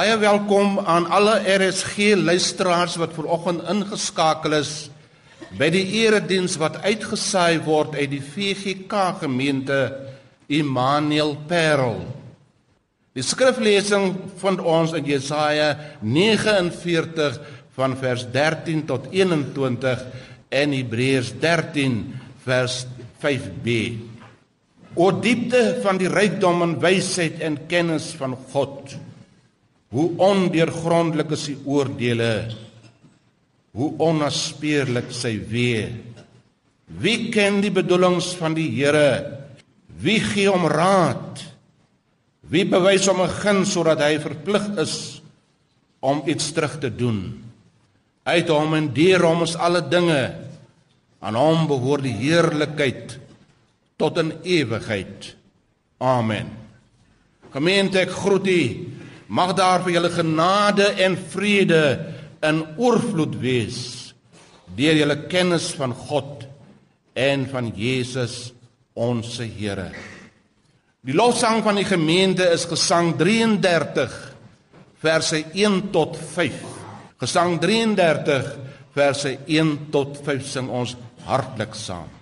[0.00, 4.70] Baie welkom aan alle RSG luisteraars wat vanoggend ingeskakel is
[5.60, 9.76] by die erediens wat uitgesaai word uit die VGK gemeente
[10.48, 11.98] Immanuel Parel.
[13.12, 15.68] Die skriflesing vind ons in Jesaja
[16.00, 17.36] 49
[17.76, 20.08] van vers 13 tot 21
[20.62, 22.00] en Hebreërs 13
[22.48, 22.86] vers
[23.20, 23.76] 5b.
[24.96, 28.96] O diepte van die rykdom en wysheid en kennis van God.
[29.90, 32.34] Hoe ondeurgrondelik is sy oordeele.
[33.74, 35.88] Hoe onnaspeurlik sy weë.
[37.00, 39.38] Wie ken die bedoelings van die Here?
[40.00, 41.42] Wie gee hom raad?
[42.50, 45.22] Wie bewys hom 'n guns sodat hy verplig is
[46.00, 47.42] om iets terug te doen?
[48.24, 50.34] Uit hom en deur hom is alle dinge.
[51.20, 53.18] Aan hom behoort die heerlikheid
[53.96, 55.36] tot in ewigheid.
[55.98, 56.48] Amen.
[57.52, 58.62] Gemeente, ek groet u
[59.30, 61.82] Mag daar vir julle genade en vrede
[62.42, 63.80] in oorvloed wees
[64.74, 66.46] deur julle kennis van God
[67.14, 68.52] en van Jesus
[68.94, 69.90] ons Here.
[71.06, 74.18] Die lofsang van die gemeente is Gesang 33
[75.00, 76.62] verse 1 tot 5.
[77.22, 78.54] Gesang 33
[78.94, 82.19] verse 1 tot 5 sing ons hartlik saam.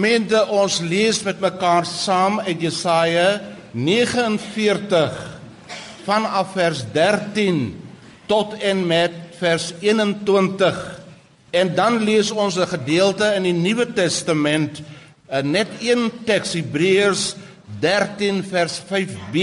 [0.00, 3.42] Gemeente, ons lees met mekaar saam uit Jesaja
[3.76, 5.18] 49
[6.06, 7.58] vanaf vers 13
[8.24, 10.78] tot en met vers 21.
[11.52, 14.80] En dan lees ons 'n gedeelte in die Nuwe Testament,
[15.42, 17.36] net een teks Hebreërs
[17.80, 19.36] 13 vers 5b.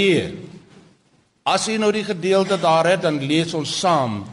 [1.45, 4.25] As jy nou die gedeelte daar het, dan lees ons saam.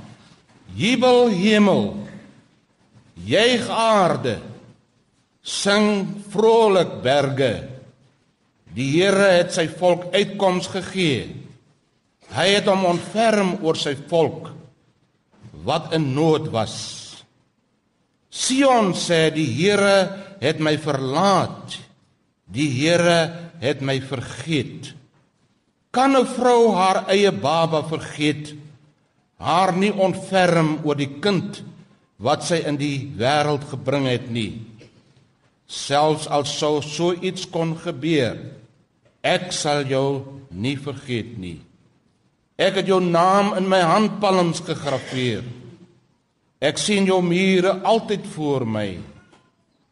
[0.72, 2.08] Jubel hemel.
[3.12, 4.53] Juig aarde.
[5.44, 7.52] Sing vrolik berge.
[8.75, 11.29] Die Here het sy volk uitkoms gegee.
[12.32, 14.50] Hy het hom ontferm oor sy volk
[15.64, 16.75] wat in nood was.
[18.35, 21.76] Sion sê die Here het my verlaat.
[22.50, 24.93] Die Here het my vergeet.
[25.94, 28.55] Kan 'n vrou haar eie baba vergeet?
[29.38, 31.62] Haar nie ontferm oor die kind
[32.19, 34.73] wat sy in die wêreld gebring het nie.
[35.66, 38.37] Selfs al sou so iets kon gebeur,
[39.25, 41.58] ek sal jou nie vergeet nie.
[42.61, 45.43] Ek het jou naam in my handpalms gegraveer.
[46.62, 48.88] Ek sien jou mure altyd voor my.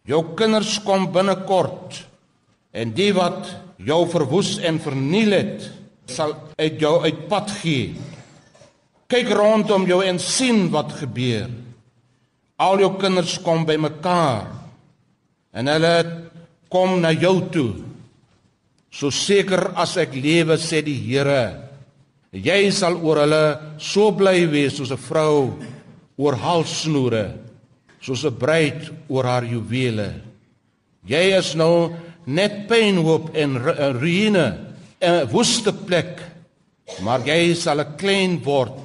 [0.07, 2.05] Jou kinders kom binnekort
[2.73, 3.51] en die wat
[3.83, 5.67] jou verwoes en verniel het,
[6.07, 7.93] sal uit jou uitpad gee.
[9.11, 11.51] Kyk rondom jou en sien wat gebeur.
[12.63, 14.62] Al jou kinders kom bymekaar
[15.53, 15.97] en hulle
[16.73, 17.73] kom na jou toe.
[18.93, 21.69] So seker as ek lewe sê die Here,
[22.33, 23.45] jy sal oor hulle
[23.79, 25.59] so bly wees soos 'n vrou
[26.17, 27.43] oor halssnoere
[28.03, 30.11] soos 'n bruid oor haar juwele.
[31.07, 31.95] Jy is nou
[32.27, 33.59] net pynhoop en
[34.03, 34.47] ruïne,
[35.01, 36.21] 'n woeste plek,
[37.03, 38.79] maar jy sal 'n klein word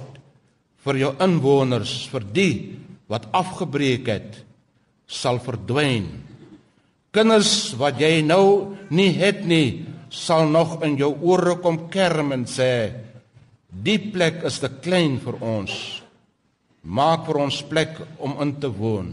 [0.86, 2.76] vir jou inwoners, vir die
[3.10, 4.32] wat afgebreek het,
[5.08, 6.24] sal verdwyn.
[7.18, 12.46] Kinders wat jy nou nie het nie, sal nog in jou ore kom kerm en
[12.46, 12.94] sê:
[13.68, 15.98] "Die plek is te klein vir ons."
[16.88, 19.12] maak vir ons plek om in te woon.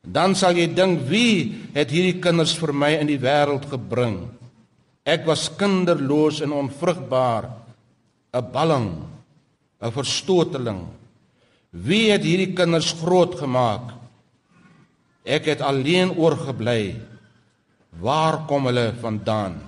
[0.00, 4.22] Dan sal jy dink wie het hierdie kinders vir my in die wêreld gebring?
[5.04, 7.48] Ek was kinderloos en onvrugbaar,
[8.32, 8.90] 'n balling,
[9.80, 10.86] 'n verstoteling.
[11.72, 13.94] Wie het hierdie kinders grootgemaak?
[15.24, 16.96] Ek het alleen oorgebly.
[17.98, 19.58] Waar kom hulle vandaan?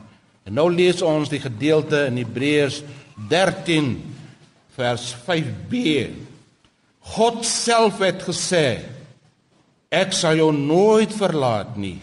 [0.47, 2.83] En nou lees ons die gedeelte in Hebreërs
[3.29, 3.95] 13
[4.77, 5.83] vers 5b.
[7.15, 8.67] God self het gesê
[9.93, 11.99] ek sal jou nooit verlaat nie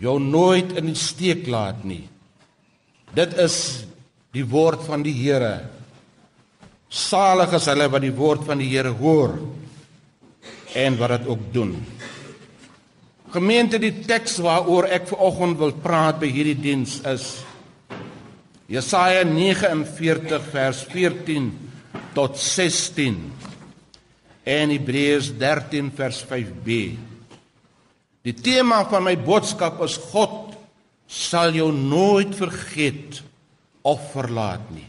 [0.00, 2.02] jou nooit in die steek laat nie
[3.14, 3.56] dit is
[4.34, 5.58] die woord van die Here
[6.88, 9.36] salig is hulle wat die woord van die Here hoor
[10.74, 11.76] en wat dit ook doen
[13.34, 17.24] gemeente die teks waaroor ek vanoggend wil praat by hierdie diens is
[18.70, 21.48] Jesaja 49 vers 14
[22.14, 23.18] tot 16
[24.54, 26.78] en Hebreërs 13 vers 5b.
[28.24, 30.54] Die tema van my boodskap is God
[31.10, 33.20] sal jou nooit vergeet
[33.84, 34.86] of verlaat nie.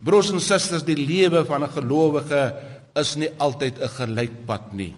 [0.00, 2.42] Broers en susters, die lewe van 'n gelowige
[2.96, 4.94] is nie altyd 'n gelykpad nie.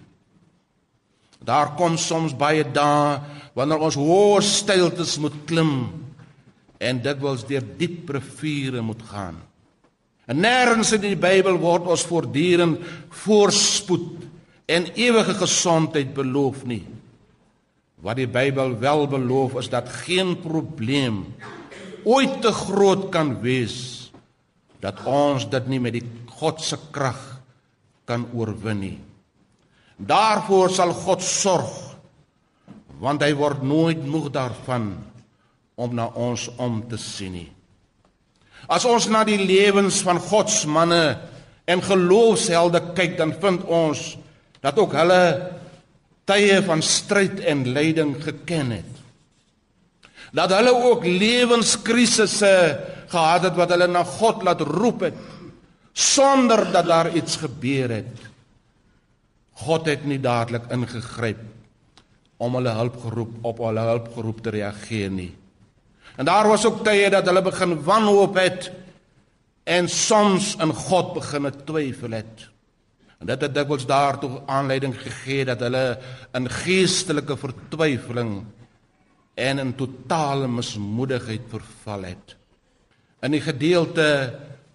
[1.43, 3.19] Daar kom soms baie dae
[3.53, 5.73] wanneer ons hoë steiltes moet klim
[6.83, 9.37] en dit wels deur diep riviere moet gaan.
[10.27, 12.83] En nêrens in die Bybel word ons voortdurend
[13.23, 14.23] voorspoed
[14.71, 16.83] en ewige gesondheid beloof nie.
[18.03, 21.25] Wat die Bybel wel beloof is dat geen probleem
[22.03, 24.11] ooit te groot kan wees
[24.83, 26.03] dat ons dit nie met die
[26.39, 27.19] God se krag
[28.07, 28.97] kan oorwin nie.
[30.07, 31.79] Daarvoor sal God sorg
[33.03, 34.93] want hy word nooit moeg daarvan
[35.75, 37.49] om na ons om te sien nie.
[38.71, 41.01] As ons na die lewens van God se manne
[41.67, 44.13] en geloofshelde kyk, dan vind ons
[44.63, 45.23] dat ook hulle
[46.29, 48.91] tye van stryd en lyding geken het.
[50.33, 52.55] Dat hulle ook lewenskrisisse
[53.11, 55.19] gehad het wat hulle na God laat roep het
[55.93, 58.32] sonder dat daar iets gebeur het.
[59.63, 61.41] God het nie dadelik ingegryp
[62.43, 65.31] om hulle hulp geroep op hulle hulp geroep te reageer nie.
[66.19, 68.71] En daar was ook tye dat hulle begin wanhoop het
[69.63, 72.49] en soms in God begin twyfel het.
[73.23, 75.97] En dit het dikwels daartoe aanleiding gegee dat hulle
[76.35, 78.41] in geestelike vertwyfeling
[79.39, 82.35] en in totale mismoedigheid verval het.
[83.23, 84.07] In die gedeelte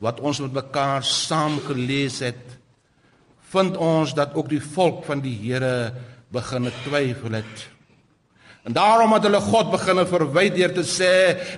[0.01, 2.58] wat ons met mekaar saam gelees het,
[3.53, 5.93] vind ons dat ook die volk van die Here
[6.33, 7.67] begin twyfel het.
[8.69, 11.13] En daarom het hulle God begine verwyd deur te sê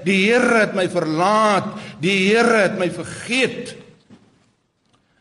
[0.07, 3.75] die Here het my verlaat, die Here het my vergeet.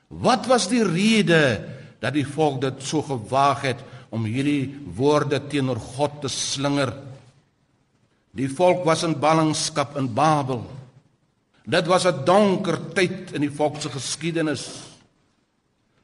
[0.10, 1.62] Wat was die rede
[2.02, 3.82] dat die volk dit so gewaag het
[4.14, 6.94] om hierdie woorde teenoor God te slinger?
[8.38, 10.62] Die volk was in ballingskap in Babel.
[11.66, 14.90] Dit was 'n donker tyd in die volk se geskiedenis.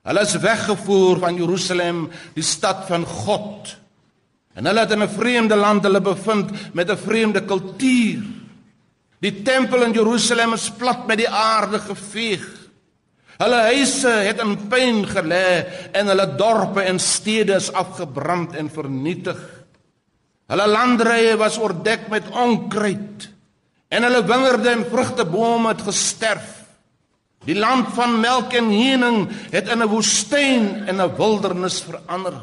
[0.05, 3.73] Hulle is weggevoer van Jerusalem, die stad van God.
[4.55, 8.23] En hulle het in 'n vreemde land hulle bevind met 'n vreemde kultuur.
[9.19, 12.45] Die tempel in Jerusalem is plat met die aarde geveeg.
[13.37, 19.39] Hulle huise het in puin gelê en hulle dorpe en stede is afgebrand en vernietig.
[20.47, 23.29] Hulle landrye was oordek met onkruid
[23.89, 26.54] en hulle wingerde en vrugtebome het gesterf.
[27.45, 32.33] Die land van melk en honing het in 'n woestyn en 'n wildernis verander.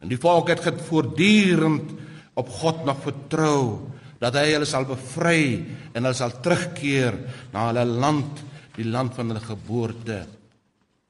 [0.00, 1.90] En die volk het voortdurend
[2.34, 3.80] op God nog vertrou
[4.20, 7.16] dat hy hulle sal bevry en hulle sal terugkeer
[7.52, 8.42] na hulle land,
[8.76, 10.26] die land van hulle geboorte.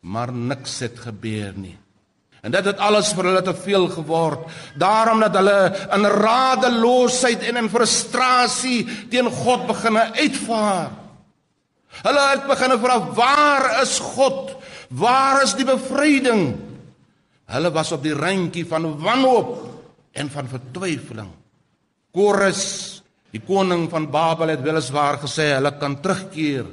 [0.01, 1.77] Maar niks het gebeur nie.
[2.41, 4.47] En dit het alles vir hulle te veel geword.
[4.81, 5.59] Daarom dat hulle
[5.93, 11.00] in radeloosheid en in frustrasie teen God begine uitvaar.
[12.01, 14.55] Hulle het begine vra waar is God?
[14.91, 16.55] Waar is die bevryding?
[17.51, 19.53] Hulle was op die randjie van wanhoop
[20.15, 21.31] en van vertwyfeling.
[22.15, 22.65] Korus,
[23.35, 26.67] die koning van Babel het weliswaar gesê hulle kan terugkeer,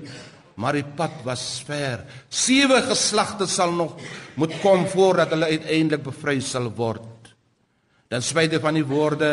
[0.57, 2.05] maar die pad was ver.
[2.29, 4.00] Sewe geslagte sal nog
[4.38, 7.16] moet kom voordat hulle uiteindelik bevry sal word.
[8.07, 9.31] Dan spyte van die woorde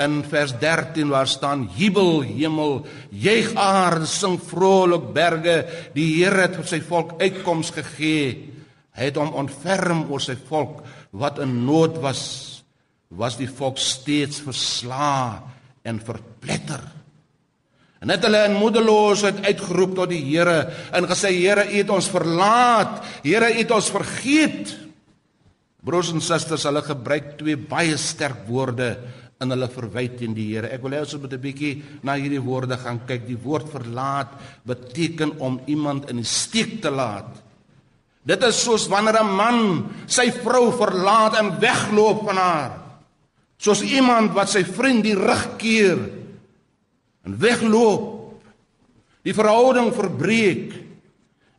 [0.00, 5.56] in vers 13 waar staan jubel hemel, juig aarde, sing vrolik berge,
[5.94, 8.34] die Here het vir sy volk uitkoms gegee.
[8.92, 10.82] Hy het hom ontferm oor sy volk
[11.16, 12.22] wat in nood was,
[13.08, 15.40] was die volk steeds versla
[15.88, 16.84] en verpletter.
[18.00, 20.60] En het hulle in moedeloosheid uitgeroep tot die Here
[20.96, 23.00] en gesê Here, U het ons verlaat.
[23.24, 24.76] Here, U het ons vergeet.
[25.80, 28.92] Broers en susters, hulle gebruik twee baie sterk woorde
[29.40, 30.68] in hulle verwyd teen die Here.
[30.68, 33.26] Ek wil hê ons moet 'n bietjie na hierdie woorde gaan kyk.
[33.26, 37.32] Die woord verlaat beteken om iemand in die steek te laat.
[38.26, 42.72] Dit is soos wanneer 'n man sy vrou verlaat en wegloop van haar.
[43.56, 45.98] Soos iemand wat sy vriend die rug keer
[47.24, 48.42] en wegloop.
[49.24, 50.74] Die verhouding verbreek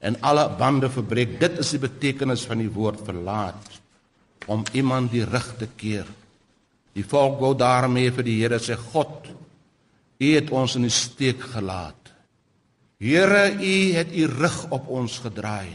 [0.02, 1.40] en alle bande verbreek.
[1.40, 3.81] Dit is die betekenis van die woord verlaat
[4.48, 6.08] om iemand die rug te keer.
[6.96, 9.30] Die volk wou daarmee vir die Here sê God,
[10.22, 12.12] U het ons in die steek gelaat.
[13.02, 15.72] Here, U het U rug op ons gedraai.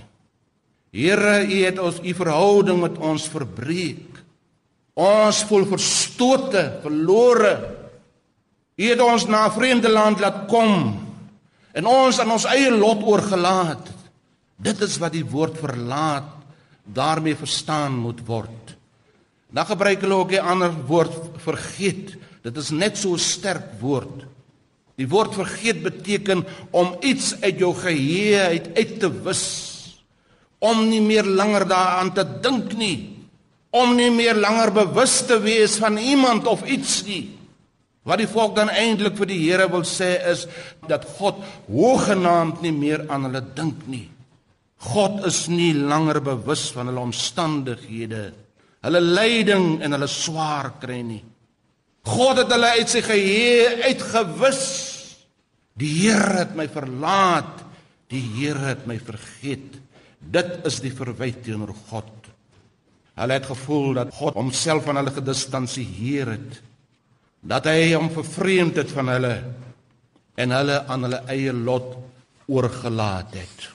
[0.95, 4.21] Here, U het ons U verhouding met ons verbreek.
[4.97, 7.57] Ons voel verstote, verlore.
[8.77, 11.03] U het ons na 'n vreemde land laat kom
[11.73, 13.89] en ons aan ons eie lot oorgelaat.
[14.57, 16.36] Dit is wat die woord verlaat
[16.87, 18.77] daarmee verstaan moet word.
[19.51, 22.17] Dan gebruik hulle ook 'n ander woord vergeet.
[22.43, 24.25] Dit is net so 'n sterk woord.
[24.97, 29.45] Die woord vergeet beteken om iets uit jou geheue uit, uit te wis.
[30.59, 33.17] Om nie meer langer daaraan te dink nie.
[33.71, 37.37] Om nie meer langer bewus te wees van iemand of iets nie.
[38.07, 40.47] Wat die volk dan eintlik vir die Here wil sê is
[40.87, 44.07] dat God hoegenaamd nie meer aan hulle dink nie.
[44.79, 48.25] God is nie langer bewus van hulle omstandighede,
[48.85, 51.23] hulle lyding en hulle swaar kry nie.
[52.07, 54.63] God het hulle uit sy geheue uitgewis.
[55.77, 57.65] Die Here het my verlaat.
[58.13, 59.81] Die Here het my vergeet.
[60.21, 62.31] Dit is die verwyte teenoor God.
[63.17, 66.63] Hulle het gevoel dat God homself van hulle gedistansieer het
[67.47, 69.35] dat hy hom vervreemd het van hulle
[70.37, 71.95] en hulle aan hulle eie lot
[72.51, 73.69] oorgelaat het.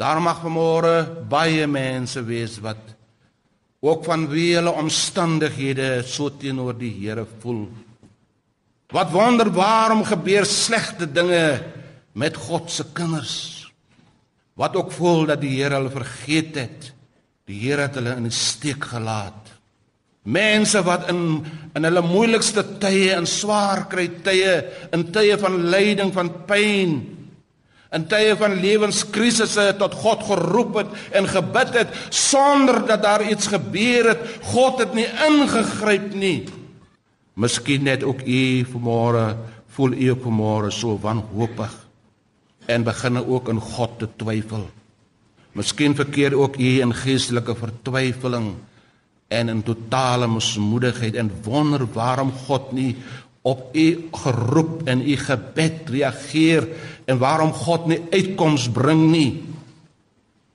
[0.00, 2.94] Daar mag vanmôre baie mense wees wat
[3.84, 7.66] ook van wie hulle omstandighede so teenoor die Here voel.
[8.92, 11.60] Wat wonder waarom gebeur slegte dinge
[12.12, 13.36] met God se kinders?
[14.56, 16.90] Wat ook voel dat die Here hulle vergeet het.
[17.44, 19.52] Die Here het hulle in die steek gelaat.
[20.24, 21.44] Mense wat in
[21.76, 24.56] in hulle moeilikste tye en swaar kry tye,
[24.96, 27.19] in tye van lyding, van pyn,
[27.90, 33.50] in tye van lewenskrisisse tot God geroep het en gebid het sonder dat daar iets
[33.50, 34.22] gebeur het.
[34.52, 36.46] God het nie ingegryp nie.
[37.34, 39.34] Miskien net ook u vanmôre
[39.74, 41.74] voel u ook vanmôre so wanhoopig
[42.66, 44.68] en begin ook in God te twyfel.
[45.52, 48.52] Miskien verkeer ook u in geestelike vertwyfeling
[49.28, 52.96] en in totale mismoedigheid en wonder waarom God nie
[53.42, 56.68] op u geroep en u gebed reageer
[57.04, 59.42] en waarom God nie uitkoms bring nie.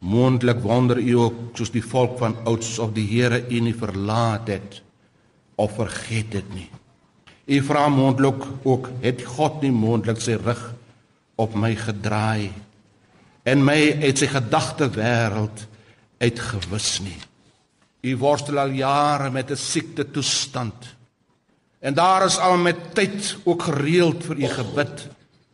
[0.06, 4.48] Moontlik wonder u ook soos die volk van ouds of die Here u nie verlaat
[4.48, 4.82] het
[5.56, 6.70] of vergeet het nie.
[7.46, 10.62] U vra moontlik ook het God nie moontlik sy rug
[11.42, 12.52] op my gedraai
[13.46, 15.66] en my uit sy gedagte wêreld
[16.22, 17.18] uitgewis nie.
[18.06, 20.95] U worstel al jare met 'n siekte toestand.
[21.86, 25.08] En daar is al met tyd ook gereeld vir u gebid,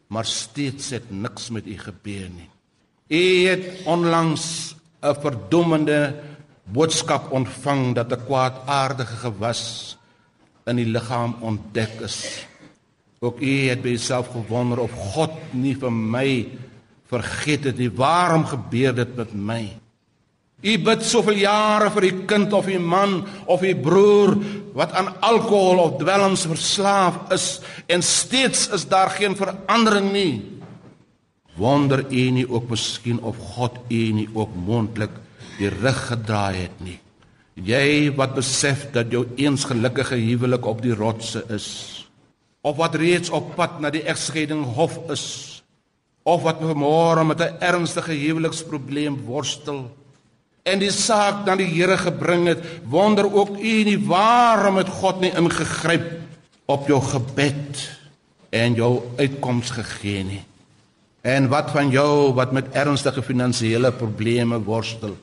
[0.08, 2.48] maar steeds het niks met u gebeur nie.
[3.12, 6.16] U het onlangs 'n verdommende
[6.64, 9.98] boodskap ontvang dat 'n kwaadaardige gewas
[10.66, 12.48] in die liggaam ontdek is.
[13.20, 16.48] Ook u het by jouself gewonder of God nie vir my
[17.06, 17.92] vergeet het nie.
[17.92, 19.81] Waarom gebeur dit met my?
[20.62, 24.36] U bid soveel jare vir u kind of u man of u broer
[24.78, 27.46] wat aan alkohol of dwelms verslaaf is
[27.90, 30.42] en steeds is daar geen verandering nie.
[31.58, 35.18] Wonder u nie ook miskien of God u nie ook mondelik
[35.58, 37.00] die rug gedraai het nie.
[37.58, 41.68] Jy wat besef dat jou eens gelukkige huwelik op die rotse is
[42.62, 45.26] of wat reeds op pad na die egskeiding hof is
[46.22, 49.90] of wat môre met 'n ernstige huweliksprobleem worstel
[50.64, 55.22] en die saak na die Here gebring het, wonder ook u nie waarom het God
[55.24, 56.08] nie ingegryp
[56.70, 57.82] op jou gebed
[58.52, 60.44] en jou uitkoms gegee nie.
[61.22, 65.16] En wat van jou wat met ernstige finansiële probleme worstel?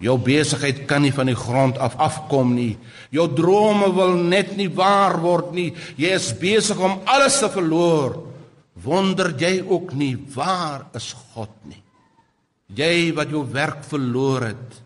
[0.00, 2.78] Jou besigheid kan nie van die grond af afkom nie.
[3.12, 5.68] Jou drome wil net nie waar word nie.
[6.00, 8.16] Jy is besig om alles te verloor.
[8.80, 11.82] Wonder jy ook nie waar is God nie?
[12.76, 14.78] Jy wat jou werk verloor het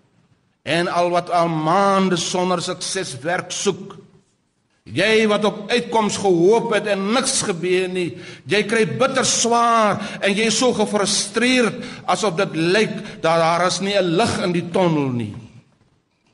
[0.65, 3.99] en al wat al maande sonder sukses werk soek.
[4.85, 8.11] Jy wat op uitkoms gehoop het en niks gebeur nie.
[8.49, 13.81] Jy kry bitter swaar en jy is so gefrustreerd asof dit lyk dat daar is
[13.81, 15.35] nie 'n lig in die tonnel nie.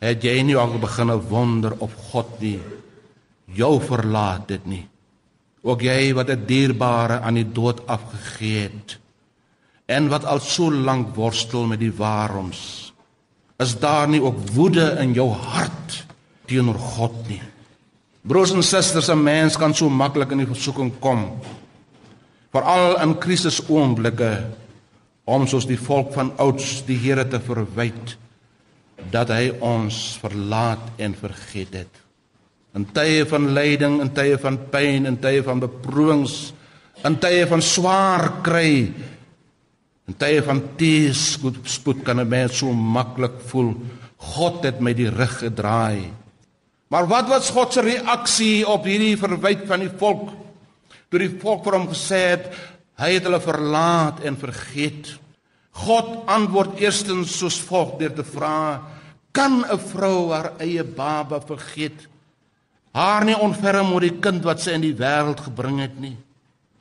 [0.01, 2.61] Het jy nie al begin wonder of God nie
[3.55, 4.87] jou verlaat dit nie?
[5.63, 9.00] Ook jy wat 'n dierbare aan die dood afgegee het
[9.91, 12.93] en wat al so lank worstel met die waaroms.
[13.61, 16.05] Is daar nie ook woede in jou hart
[16.49, 17.43] teenoor God nie?
[18.23, 21.41] Broers en susters, 'n mens kan so maklik in die versoeking kom.
[22.53, 24.45] Veral in krisisoomblikke
[25.25, 28.17] om soos die volk van ouds die Here te verwyd
[29.11, 31.95] dat hy ons verlaat en vergeet het.
[32.75, 36.53] In tye van lyding, in tye van pyn, in tye van beproewings,
[37.05, 38.93] in tye van swaar kry,
[40.11, 43.75] in tye van teëspoed kan 'n mens so maklik voel
[44.35, 46.11] God het my die rug gedraai.
[46.91, 50.31] Maar wat was God se reaksie op hierdie verwyte van die volk?
[51.09, 52.51] Toe die volk vir hom gesê het
[53.01, 55.19] hy het hulle verlaat en vergeet.
[55.73, 58.83] God antwoord eerstens soos volg deur te vra:
[59.33, 62.09] Kan 'n vrou haar eie baba vergeet?
[62.93, 66.17] Haar nie onferm oor die kind wat sy in die wêreld gebring het nie.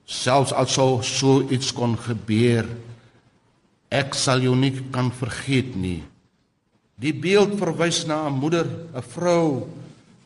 [0.05, 2.65] Selfs al sou so iets kon gebeur,
[3.89, 6.03] ek sal jou nie kan vergeet nie.
[6.99, 9.67] Die beeld verwys na 'n moeder, 'n vrou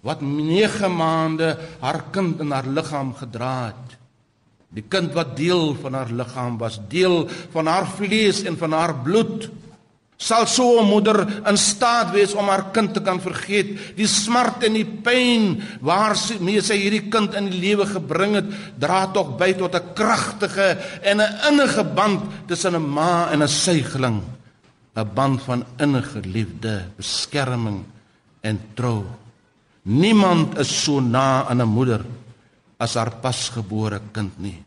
[0.03, 3.97] wat 9 maande haar kind in haar liggaam gedra het.
[4.73, 8.95] Die kind wat deel van haar liggaam was, deel van haar vlees en van haar
[8.95, 9.49] bloed.
[10.23, 14.63] Sal so 'n moeder in staat wees om haar kind te kan vergeet, die smart
[14.63, 18.47] en die pyn waar sy mee sy hierdie kind in die lewe gebring het,
[18.79, 23.47] dra tog by tot 'n kragtige en 'n innige band tussen 'n ma en 'n
[23.47, 24.21] suigling,
[24.95, 27.83] 'n band van innige liefde, beskerming
[28.41, 29.03] en trou.
[29.83, 32.05] Niemand is so na aan 'n moeder
[32.77, 34.63] as haar pasgebore kind nie.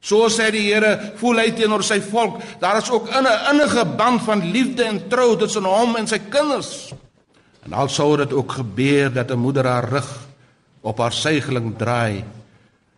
[0.00, 4.22] So sê die Here, voel hy teenoor sy volk, daar is ook 'n innige band
[4.22, 6.92] van liefde en trou tussen hom en sy kinders.
[7.64, 10.28] En al sou dit ook gebeur dat 'n moeder haar rug
[10.80, 12.24] op haar suigeling draai,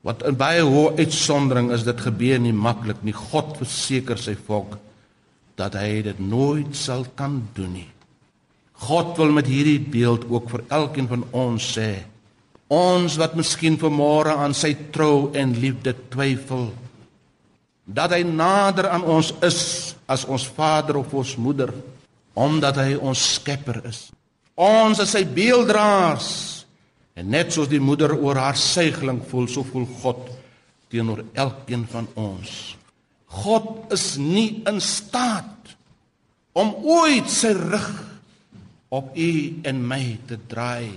[0.02, 3.12] wat in baie hoë uitsondering is dit gebeur nie maklik nie.
[3.12, 4.78] God verseker sy volk
[5.56, 7.90] dat hy dit nooit sal kan doen nie.
[8.72, 12.04] God wil met hierdie beeld ook vir elkeen van ons sê
[12.72, 16.70] ons wat miskien vanmôre aan sy trou en liefde twyfel
[17.94, 19.60] dat hy nader aan ons is
[20.10, 21.72] as ons vader of ons moeder
[22.32, 24.06] omdat hy ons skepper is.
[24.56, 26.30] Ons is sy beelddraers.
[27.12, 30.30] En net soos die moeder oor haar suigling voel so voel God
[30.92, 32.72] teenoor elkeen van ons.
[33.32, 35.76] God is nie in staat
[36.56, 37.92] om ooit sy rug
[38.92, 39.30] op u
[39.68, 40.92] en my te draai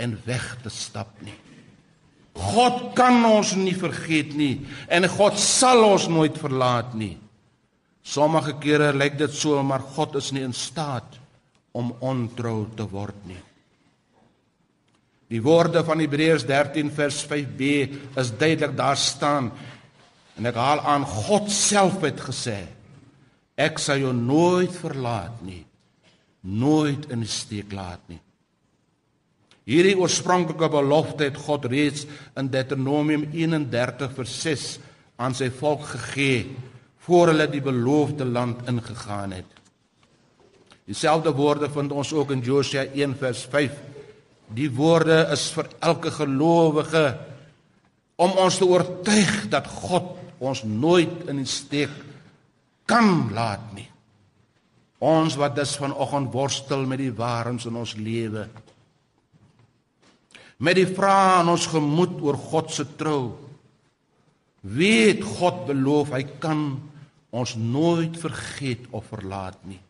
[0.00, 1.36] en weg te stap nie.
[2.32, 4.54] God kan ons nie vergeet nie
[4.88, 7.16] en God sal ons nooit verlaat nie.
[8.02, 11.18] Sommige kere lyk dit so maar God is nie in staat
[11.72, 13.40] om ontrou te word nie.
[15.32, 17.68] Die woorde van Hebreërs 13 vers 5b
[18.20, 19.52] is duidelik daar staan
[20.38, 22.58] En ek haal aan God self het gesê:
[23.56, 25.62] Ek sal jou nooit verlaat nie,
[26.48, 28.20] nooit in die steek laat nie.
[29.68, 32.06] Hierdie oorspronklike belofte het God reeds
[32.38, 34.68] in Deuteronomium 31 vers 6
[35.22, 36.48] aan sy volk gegee
[37.06, 39.58] voor hulle die beloofde land ingegaan het.
[40.86, 43.76] Dieselfde woorde vind ons ook in Josua 1 vers 5.
[44.54, 47.04] Die woorde is vir elke gelowige
[48.22, 51.94] om ons te oortuig dat God ons nooit in die steek
[52.90, 53.86] kan laat nie.
[55.02, 58.48] Ons wat dus vanoggend worstel met die waarheids in ons lewe
[60.62, 63.34] met die vrae in ons gemoed oor God se trou.
[64.62, 66.62] Weet God beloof hy kan
[67.34, 69.80] ons nooit vergeet of verlaat nie.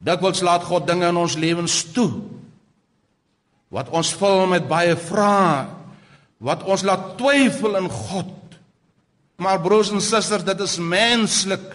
[0.00, 2.10] Dikwels laat God dinge in ons lewens toe
[3.74, 5.66] wat ons vul met baie vrae,
[6.38, 8.30] wat ons laat twyfel in God.
[9.42, 11.66] Maar broers en susters, dit is menslik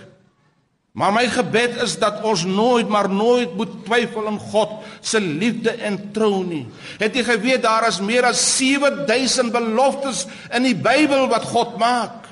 [0.92, 5.74] Maar my gebed is dat ons nooit maar nooit moet twyfel in God se liefde
[5.82, 6.66] en trou nie.
[7.02, 12.30] Het jy geweet daar is meer as 7000 beloftes in die Bybel wat God maak?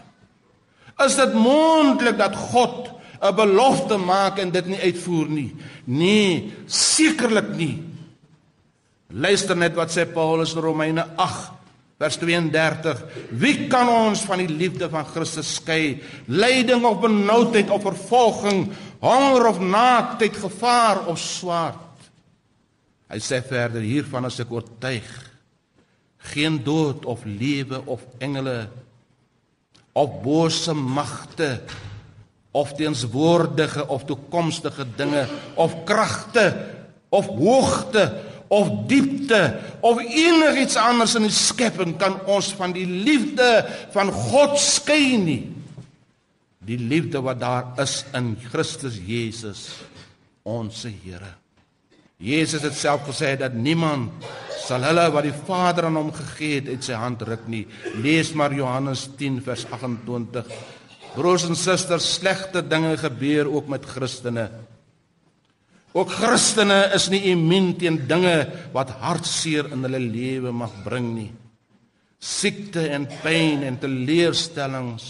[0.99, 2.89] Is dit moontlik dat God
[3.21, 5.55] 'n belofte maak en dit nie uitvoer nie?
[5.83, 7.83] Nee, sekerlik nie.
[9.09, 11.05] Luister net wat sê Paulus in Romeine
[11.99, 13.01] Vers 32
[13.35, 15.99] Wie kan ons van die liefde van Christus skei?
[16.31, 18.69] Lyding of benoudheid of vervolging,
[19.03, 21.88] honger of naaktheid, gevaar of swaard?
[23.09, 25.09] Hy sê verder hiervan as ek oortuig
[26.29, 28.67] geen dood of lewe of engele
[29.97, 31.61] of bose magte
[32.51, 36.45] of teenswoordige of toekomstige dinge of kragte
[37.09, 38.05] of hoogte
[38.49, 39.41] of diepte
[39.85, 43.49] of enigiets anders in die skepping kan ons van die liefde
[43.93, 45.43] van God skei nie.
[46.65, 49.69] Die liefde wat daar is in Christus Jesus
[50.43, 51.37] ons Here.
[52.19, 54.25] Jesus het self gesê dat niemand
[54.65, 57.63] sal hulle wat die Vader aan hom gegee het uit sy hand ruk nie.
[58.03, 60.49] Lees maar Johannes 10 vers 28.
[61.15, 64.49] Broers en susters, slegte dinge gebeur ook met Christene.
[65.95, 68.35] Ook Christene is nie immuun teen dinge
[68.75, 71.31] wat hartseer in hulle lewe mag bring nie.
[72.19, 75.07] Siekte en pyn en teleurstellings,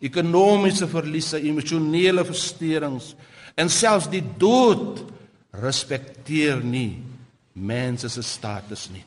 [0.00, 3.12] ekonomiese verliese, emosionele versteurings
[3.60, 5.04] en selfs die dood
[5.52, 7.02] respekteer nie
[7.58, 9.04] mense se status nie.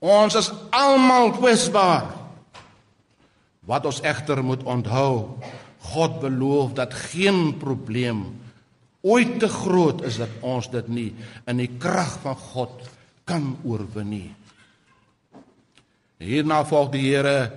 [0.00, 2.08] Ons is almal kwesbaar.
[3.68, 5.36] Wat ons egter moet onthou,
[5.92, 8.24] God beloof dat geen probleem
[9.00, 11.08] ooit te groot is dat ons dit nie
[11.48, 12.84] in die krag van God
[13.28, 14.30] kan oorwin nie.
[16.20, 17.50] Hierna volg die Here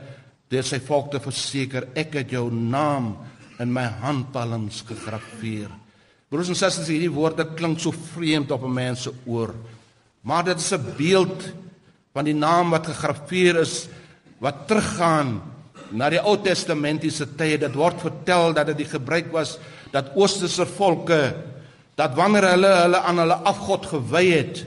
[0.51, 3.15] deur sy volk te verseker ek het jou naam
[3.59, 5.71] in my handpalms gegraveer.
[6.33, 9.53] Broers en susters, hierdie woorde klink so vreemd op 'n mens se oor.
[10.25, 11.53] Maar dit is 'n beeld
[12.13, 13.87] van die naam wat gegraveer is
[14.39, 15.41] wat teruggaan
[15.91, 17.57] na die Ou Testamentiese tye.
[17.57, 19.59] Dit word vertel dat dit die gebruik was
[19.91, 21.35] dat oosterse volke
[21.95, 24.65] dat wanneer hulle hulle aan hulle afgod gewy het,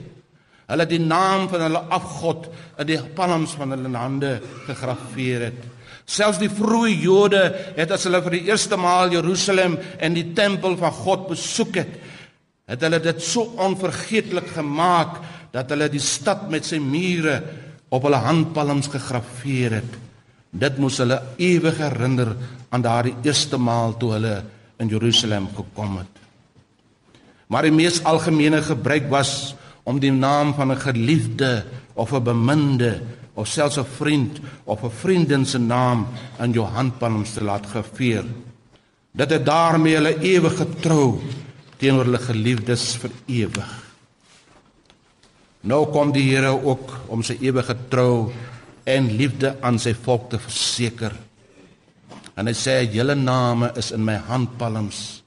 [0.67, 5.76] hulle die naam van hulle afgod in die palms van hulle hande gegraveer het.
[6.07, 7.41] Selfs die vroeë Jode
[7.75, 11.97] het as hulle vir die eerste maal Jerusalem en die tempel van God besoek het,
[12.67, 15.19] het hulle dit so onvergeetlik gemaak
[15.51, 17.41] dat hulle die stad met sy mure
[17.91, 19.97] op hulle handpalms gegraveer het.
[20.51, 22.33] Dit moes hulle ewig herinner
[22.71, 24.35] aan daardie eerste maal toe hulle
[24.79, 26.23] in Jerusalem gekom het.
[27.51, 29.55] Maar die mees algemene gebruik was
[29.87, 31.65] om die naam van 'n geliefde
[31.95, 33.01] of 'n beminde
[33.37, 36.07] of selfs 'n vriend of 'n vriendin se naam
[36.39, 38.25] in jou handpalms te laat geveer.
[39.11, 41.21] Dit het daarmee hulle ewige trou
[41.77, 43.71] teenoor hulle geliefdes vir ewig.
[45.61, 48.31] Nou kom die Here ook om sy ewige trou
[48.83, 51.11] en liefde aan sy volk te verseker.
[52.35, 55.23] En hy sê julle name is in my handpalms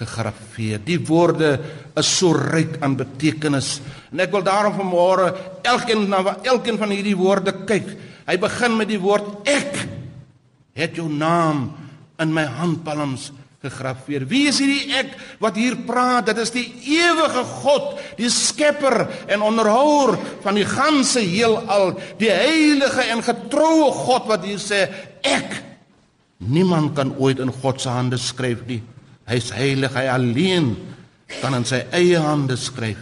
[0.00, 0.80] gegraveer.
[0.84, 1.52] Die woorde
[1.98, 3.80] is so ryk aan betekenis.
[4.12, 5.28] En ek wil daarom vanmôre
[5.68, 7.92] elkeen na elkeen van hierdie woorde kyk.
[8.26, 9.84] Hy begin met die woord ek
[10.78, 11.68] het jou naam
[12.22, 13.30] in my handpalms
[13.62, 14.24] gegraveer.
[14.26, 16.30] Wie is hierdie ek wat hier praat?
[16.30, 23.06] Dit is die ewige God, die skepper en onderhouer van die ganse heelal, die heilige
[23.12, 24.86] en getroue God wat hier sê
[25.22, 25.60] ek
[26.42, 28.80] Niemand kan ooit in God se hande skryf nie.
[29.30, 30.74] Hy's heilig, hy alleen
[31.40, 33.00] kan in sy eie hande skryf.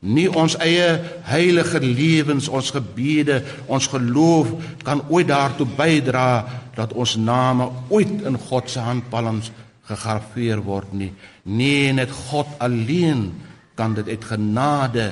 [0.00, 0.94] Nie ons eie
[1.28, 6.28] heilige lewens, ons gebede, ons geloof kan ooit daartoe bydra
[6.76, 9.50] dat ons name ooit in God se handpalms
[9.90, 11.10] gegraveer word nie.
[11.44, 13.28] Nee, net God alleen
[13.76, 15.10] kan dit uit genade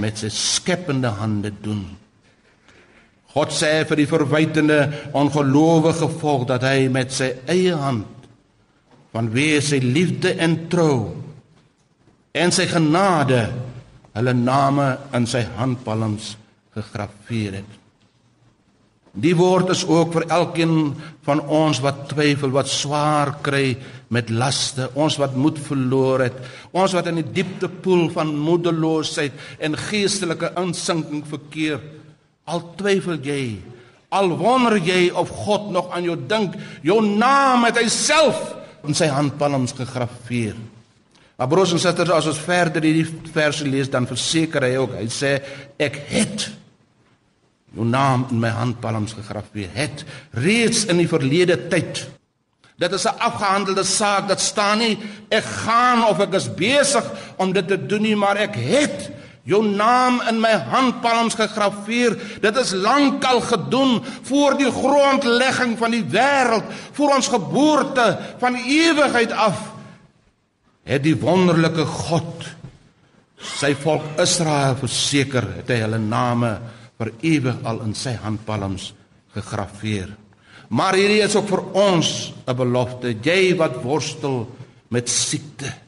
[0.00, 1.86] met sy skepende hande doen.
[3.36, 4.78] God sê vir die verwytende
[5.16, 8.15] ongelowige volk dat hy met sy eie hand
[9.16, 10.98] vanweë sy liefde en trou
[12.36, 13.46] en sy genade
[14.16, 16.34] hulle name in sy handpalms
[16.76, 17.72] gegraveer het.
[19.16, 20.90] Die woord is ook vir elkeen
[21.24, 23.78] van ons wat twyfel, wat swaar kry
[24.12, 26.36] met laste, ons wat moed verloor het,
[26.76, 29.32] ons wat in die diepte poel van moedeloosheid
[29.64, 31.80] en geestelike insinking verkeer.
[32.44, 33.56] Al twyfel jy,
[34.12, 36.52] al wonder jy of God nog aan jou dink,
[36.84, 38.52] jou naam het hy self
[38.88, 40.56] in sy handpalms gegraveer.
[41.36, 45.08] Maar broers en susters, as ons verder hierdie verse lees, dan verseker hy ook, hy
[45.12, 45.36] sê
[45.76, 46.46] ek het
[47.76, 52.06] jou naam in my handpalms gegraveer het reeds in die verlede tyd.
[52.76, 57.04] Dit is 'n afgehandelde saak, dit staan nie ek gaan of ek is besig
[57.36, 59.10] om dit te doen nie, maar ek het
[59.46, 62.16] jou naam in my handpalms gegraveer.
[62.42, 66.66] Dit is lankal gedoen voor die grondlegging van die wêreld,
[66.98, 68.08] voor ons geboorte
[68.42, 69.62] van ewigheid af.
[70.86, 72.52] Het die wonderlike God
[73.36, 76.56] sy volk Israel verseker het hy hulle name
[76.96, 78.90] vir ewig al in sy handpalms
[79.36, 80.08] gegraveer.
[80.72, 84.48] Maar hierdie is ook vir ons 'n belofte, jy wat worstel
[84.88, 85.85] met siekte.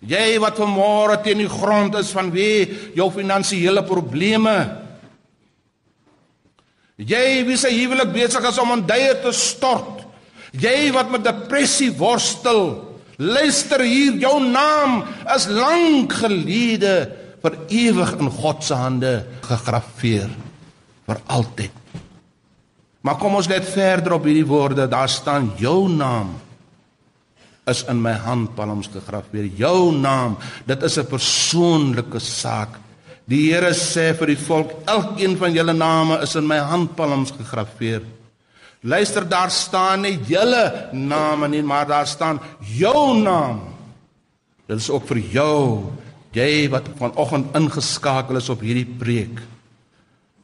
[0.00, 2.64] Jy wat vanmôre teen die grond is van wie
[2.96, 4.56] jou finansiële probleme.
[6.96, 10.06] Jy wie se huwelik besig is om aan duie te stort.
[10.56, 12.78] Jy wat met depressie worstel.
[13.20, 15.02] Luister hier, jou naam
[15.34, 16.94] is lank gelede
[17.40, 19.12] vir ewig in God se hande
[19.44, 20.32] gegraveer
[21.08, 21.76] vir altyd.
[23.04, 26.32] Maar kom ons net verder op hierdie woorde, daar staan jou naam
[27.66, 29.50] is in my handpalms gegraveer.
[29.56, 32.78] Jou naam, dit is 'n persoonlike saak.
[33.26, 38.02] Die Here sê vir die volk, elkeen van julle name is in my handpalms gegraveer.
[38.82, 43.60] Luister, daar staan nie julle name nie, maar daar staan jou naam.
[44.66, 45.92] Dit is ook vir jou
[46.36, 49.40] Jy wat vanoggend ingeskakel is op hierdie preek.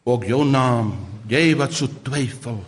[0.07, 0.95] Ook jou naam,
[1.31, 2.59] jy wat so twyfel.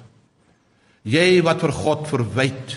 [1.08, 2.76] Jy wat vir God verwyd.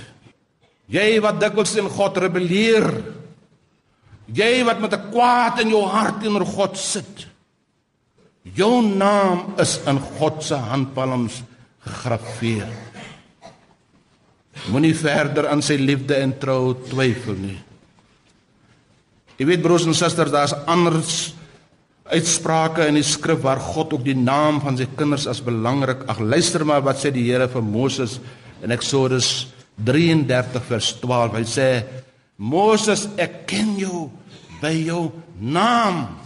[0.92, 2.88] Jy wat dikwels teen God rebelleer.
[4.32, 7.28] Jy wat met 'n kwaad in jou hart teenoor God sit.
[8.44, 11.44] Jou naam is in God se handpalms
[11.80, 12.68] gegraveer.
[14.70, 17.60] Moenie verder aan sy liefde en trou twyfel nie.
[19.38, 21.34] Jy weet broers en susters, daar's anders
[22.12, 26.04] uitsprake in die skrif waar God ook die naam van sy kinders as belangrik.
[26.12, 28.20] Ag luister maar wat sê die Here vir Moses
[28.62, 29.48] in Eksodus
[29.86, 31.34] 33 vers 12.
[31.34, 31.70] Hy sê:
[32.38, 34.10] "Moses, ek ken jou
[34.62, 36.22] by jou naam."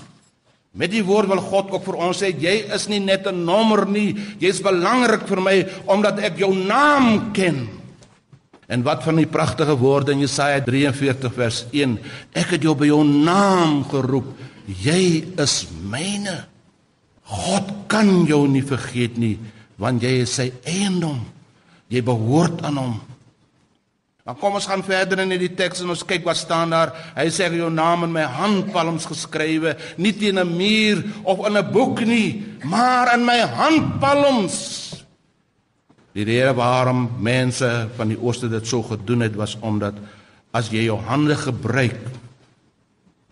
[0.75, 3.85] Met die woord wil God ook vir ons sê jy is nie net 'n nommer
[3.87, 7.69] nie, jy's belangrik vir my omdat ek jou naam ken.
[8.67, 11.99] En wat van die pragtige woorde in Jesaja 43 vers 1?
[12.33, 14.25] Ek het jou by jou naam geroep.
[14.67, 16.45] Jy is myne.
[17.23, 19.37] God kan jou nie vergeet nie,
[19.77, 21.21] want jy is sy eiendom.
[21.89, 23.01] Jy behoort aan hom.
[24.25, 26.95] Maar kom ons gaan verder in die teks en ons kyk wat staan daar.
[27.13, 31.71] Hy sê jou naam in my handpalms geskrywe, nie teen 'n muur of in 'n
[31.71, 35.03] boek nie, maar in my handpalms.
[36.13, 39.93] Die rede waarom mense van die ooste dit so gedoen het was omdat
[40.51, 42.01] as jy jou hande gebruik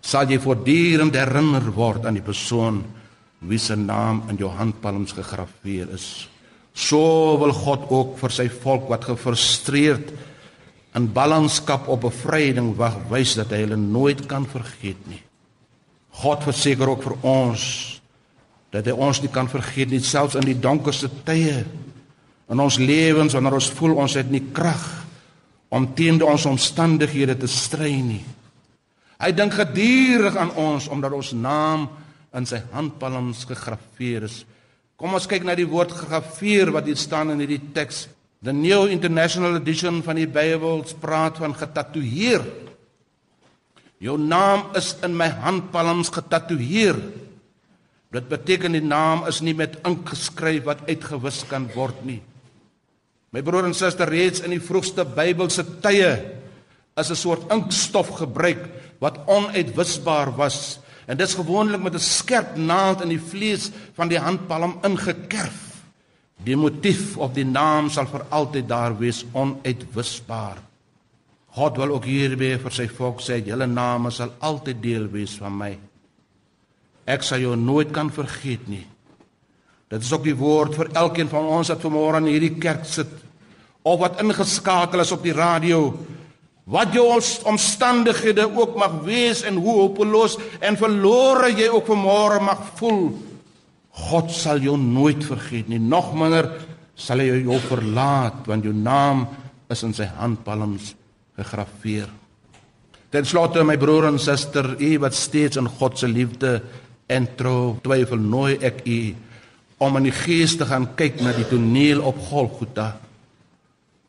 [0.01, 2.83] sal jy voortdurend herinner word aan die persoon
[3.39, 6.27] wie se naam in jou handpalms gegraveer is.
[6.73, 10.11] So wil God ook vir sy volk wat gefrustreerd
[10.97, 15.21] in ballingskap op bevryding wag wys dat hy hulle nooit kan vergeet nie.
[16.21, 17.63] God verseker ook vir ons
[18.73, 21.63] dat hy ons nie kan vergeet nie selfs in die donkerste tye
[22.53, 24.83] in ons lewens wanneer ons voel ons het nie krag
[25.73, 28.21] om teen ons omstandighede te stry nie.
[29.17, 31.87] Hy dink gedurig aan ons omdat ons naam
[32.33, 34.41] in sy handpalms gegraveer is.
[34.97, 38.05] Kom ons kyk na die woord gegraveer wat hier staan in hierdie teks.
[38.43, 42.43] The New International Edition van die Bybel praat van getatoeëer.
[44.03, 46.99] Jou naam is in my handpalms getatoeëer.
[48.11, 52.19] Dit beteken die naam is nie met ink geskryf wat uitgewis kan word nie.
[53.31, 56.11] My broer en suster, reeds in die vroegste Bybelse tye
[56.99, 58.67] is 'n soort inkstof gebruik
[58.99, 60.79] wat onuitwisbaar was.
[61.07, 65.72] En dit is gewoonlik met 'n skerp naald in die vlees van die handpalm ingekerf.
[66.43, 70.59] Die motief of die naam sal vir altyd daar wees onuitwisbaar.
[71.53, 75.53] God wil ook hierby vir sy volk sê, julle name sal altyd deel wees van
[75.55, 75.71] my.
[77.05, 78.85] Ek sal jou nooit kan vergeet nie.
[79.93, 83.11] Dit is ook die woord vir elkeen van ons wat vanmôre in hierdie kerk sit
[83.83, 85.91] of wat ingeskakel is op die radio
[86.63, 87.03] Wat jou
[87.43, 93.09] omstandighede ook mag wees en hoe hopeloos en verlore jy ook vanmôre mag voel,
[93.93, 95.79] God sal jou nooit vergeet nie.
[95.79, 96.49] Nog minder
[96.97, 99.27] sal hy jou verlaat want jou naam
[99.73, 100.93] is in sy handpalms
[101.37, 102.09] gegraveer.
[103.13, 106.55] Ten slotte my broer en suster, u wat steeds in God se liefde
[107.13, 108.99] en trou twyfel, nooi ek u
[109.83, 112.93] om in die gees te gaan kyk na die toneel op Golgotha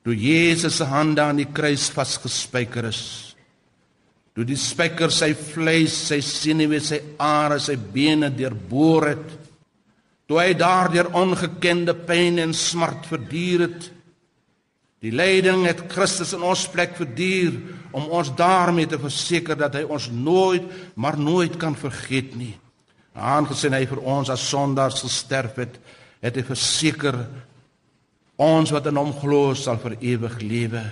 [0.04, 3.00] toe Jesus se hande aan die kruis vasgespijker is.
[4.36, 9.30] Toe die spyker sy vleis, sy senuwee, sy are, sy bene deurboor het.
[10.28, 13.90] Toe hy daardeur ongekende pyn en smart verduur het.
[15.04, 17.58] Die lyding het Christus in ons plek verduur
[17.92, 20.64] om ons daarmee te verseker dat hy ons nooit,
[20.96, 22.54] maar nooit kan vergeet nie.
[23.14, 25.76] Aangesien hy vir ons as sondaars gesterf het,
[26.24, 27.20] het hy verseker
[28.40, 30.82] Ons wat in hom glo sal vir ewig lewe.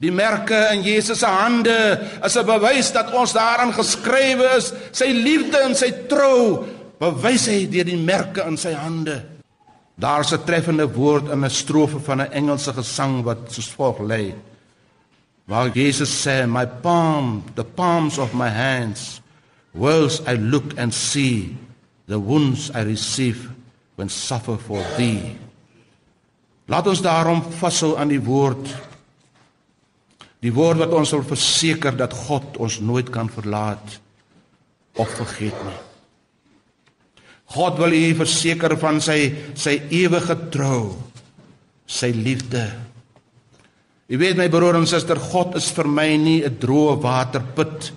[0.00, 1.76] Die merke in Jesus se hande
[2.24, 4.72] is 'n bewys dat ons daarin geskrywe is.
[4.92, 6.64] Sy liefde en sy trou
[7.00, 9.22] bewys hy deur die merke in sy hande.
[10.00, 14.34] Daar's 'n treffende woord in 'n strofe van 'n Engelse gesang wat soos volg lê.
[15.46, 19.20] Waar Jesus sê, "My palm, the palms of my hands,
[19.72, 21.56] whilst I look and see
[22.06, 23.50] the wounds I receive
[23.96, 25.36] when suffer for thee."
[26.66, 28.68] Laat ons daarom vashou aan die woord.
[30.40, 34.00] Die woord wat ons wil verseker dat God ons nooit kan verlaat
[34.94, 35.89] of vergeet nie.
[37.50, 39.18] God wil u verseker van sy
[39.58, 40.94] sy ewige trou,
[41.86, 42.68] sy liefde.
[44.10, 47.92] U weet my broer en suster, God is vir my nie 'n droë waterput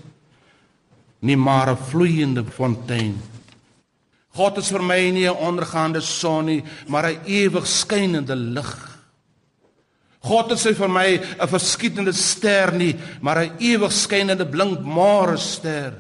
[1.22, 3.18] nie, maar 'n vloeiende fontein.
[4.34, 8.90] God is vir my nie 'n ondergaande son nie, maar 'n ewig skynende lig.
[10.22, 15.94] God is vir my 'n verskietende ster nie, maar 'n ewig skynende blink môre ster.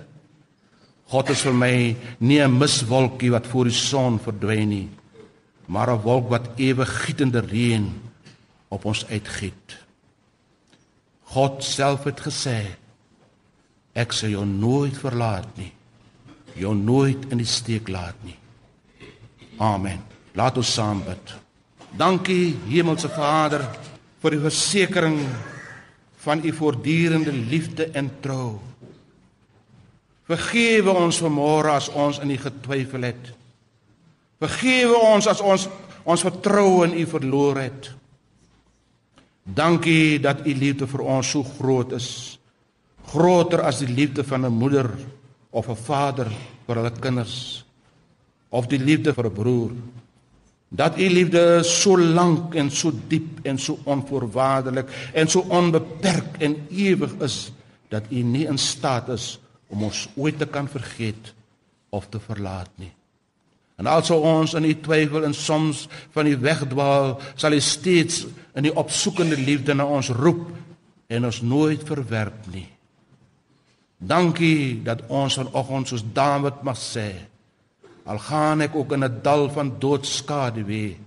[1.14, 4.90] God is vir my nie 'n miswolkie wat voor die son verdwyn nie,
[5.68, 7.94] maar 'n wolk wat ewig gietende reën
[8.70, 9.78] op ons uitgiet.
[11.24, 12.66] God self het gesê
[13.94, 15.72] ek sal jou nooit verlaat nie
[16.56, 18.36] jou nooit in die steek laat nie.
[19.62, 20.02] Amen.
[20.38, 21.34] Laat ons saam bid.
[21.98, 23.66] Dankie Hemelse Vader
[24.22, 25.20] vir die versekering
[26.24, 28.60] van u voortdurende liefde en trou.
[30.28, 33.32] Vergewe ons vanmôre as ons in u getwyfel het.
[34.44, 35.68] Vergewe ons as ons
[36.04, 37.90] ons vertroue in u verloor het.
[39.44, 42.40] Dankie dat u liefde vir ons so groot is.
[43.12, 44.92] Groter as die liefde van 'n moeder
[45.52, 46.32] of 'n vader
[46.68, 47.66] vir hulle kinders
[48.50, 49.72] of die liefde vir 'n broer
[50.74, 56.56] dat u liefde so lank en so diep en so onvoorwaardelik en so onbeperk en
[56.70, 57.52] ewig is
[57.90, 59.44] dat u nie in staat is om
[59.82, 61.34] ons ooit te kan vergeet
[61.90, 62.92] of te verlaat nie
[63.78, 68.64] en also ons in u twyfel en soms van die wegdwaal sal u steeds in
[68.64, 70.52] die opsoekende liefde na ons roep
[71.08, 72.74] en ons nooit verwerp nie
[74.04, 77.08] Dankie dat ons vanoggend soos Dawid mag sê,
[78.04, 81.00] al gaan ek ook in 'n dal van doodskade wees,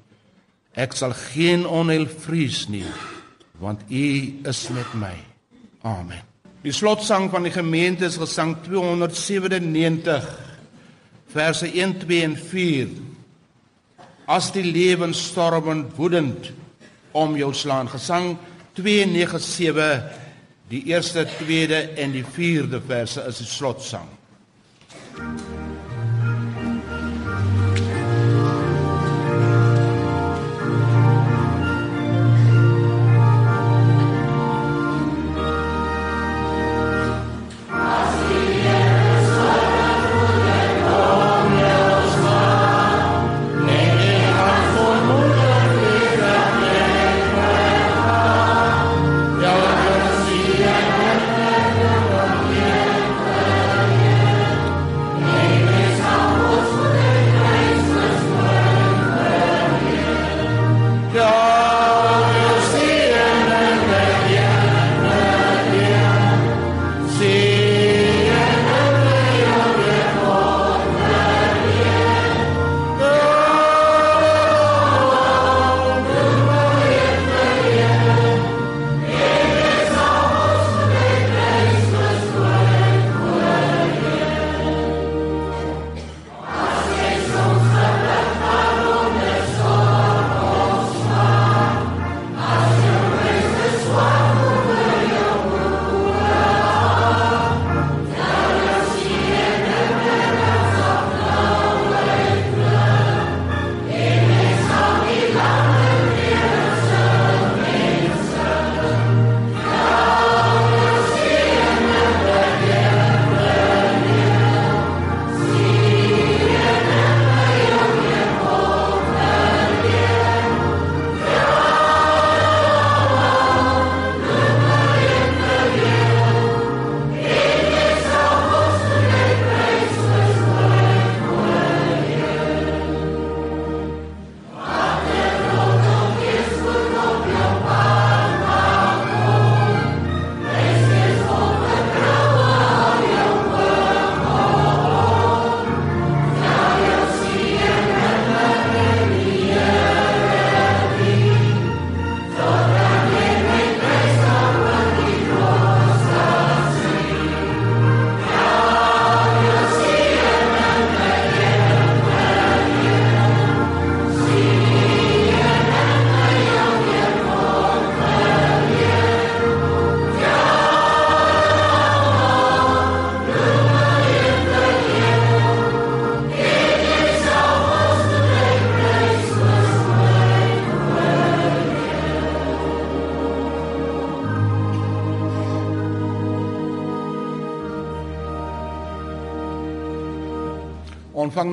[0.73, 2.89] ek sal geen onheil vrees nie,
[3.61, 4.07] want U
[4.45, 5.17] is met my.
[5.83, 6.36] Amen.
[6.65, 10.29] Die slotsang van die gemeente is gesang 297
[11.33, 12.89] verse 1, 2 en 4.
[14.27, 16.53] As die lewensstorm woedend
[17.13, 18.37] om jou slaan, gesang
[18.79, 20.25] 297
[20.69, 24.09] Die eerste, tweede en die vierde verse is die slotsang.
[25.15, 25.46] Ontvang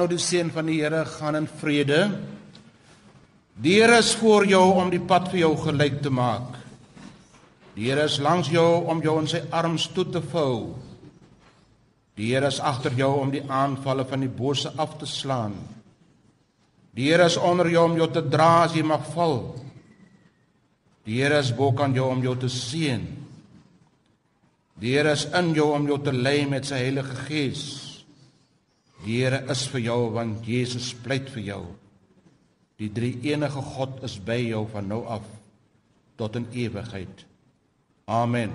[0.04, 2.02] nou die seën van die Here, gaan in vrede.
[3.64, 6.58] Die Here is voor jou om die pad vir jou gelyk te maak.
[7.78, 10.76] Die Here is langs jou om jou in sy arms toe te vou.
[12.20, 15.56] Die Here is agter jou om die aanvalle van die bose af te slaan.
[16.94, 19.56] Die Here is onder jou om jou te dra as jy mag val.
[21.08, 23.08] Die Here is bo kan jou om jou te seën.
[24.84, 27.83] Die Here is in jou om jou te lei met sy Heilige Gees.
[29.04, 31.64] Die Here is vir jou want Jesus pleit vir jou.
[32.80, 35.28] Die drie enige God is by jou van nou af
[36.20, 37.28] tot in ewigheid.
[38.08, 38.52] Amen.